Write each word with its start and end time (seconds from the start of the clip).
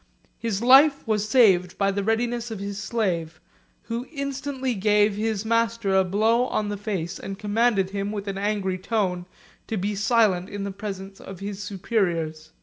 His 0.39 0.63
life 0.63 1.05
was 1.07 1.29
saved 1.29 1.77
by 1.77 1.91
the 1.91 2.03
readiness 2.03 2.49
of 2.49 2.57
his 2.57 2.79
slave, 2.81 3.39
who 3.83 4.07
instantly 4.11 4.73
gave 4.73 5.13
his 5.13 5.45
master 5.45 5.93
a 5.93 6.03
blow 6.03 6.47
on 6.47 6.69
the 6.69 6.75
face, 6.75 7.19
and 7.19 7.37
commanded 7.37 7.91
him, 7.91 8.11
with 8.11 8.27
an 8.27 8.39
angry 8.39 8.79
tone, 8.79 9.27
to 9.67 9.77
be 9.77 9.93
silent 9.93 10.49
in 10.49 10.63
the 10.63 10.71
presence 10.71 11.21
of 11.21 11.39
his 11.39 11.61
superiors. 11.61 12.49